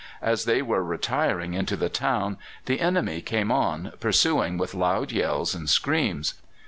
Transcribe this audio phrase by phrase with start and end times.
[0.23, 5.53] As they were retiring into the town the enemy came on, pursuing with loud yells
[5.53, 6.33] and screams.